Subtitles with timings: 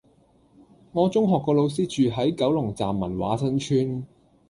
[0.93, 4.03] 我中學個老師住喺九龍站文華新村